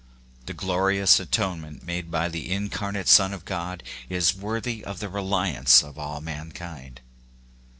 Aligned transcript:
The 0.47 0.55
glorious 0.55 1.19
atonement 1.19 1.83
made 1.83 2.09
by 2.09 2.27
the 2.27 2.51
incarnate 2.51 3.07
Son 3.07 3.33
of 3.35 3.45
God 3.45 3.83
is 4.09 4.33
worthy 4.33 4.83
of 4.83 4.97
the 4.97 5.09
reliance 5.09 5.83
of 5.83 5.99
all 5.99 6.21
ma!nkind. 6.21 6.97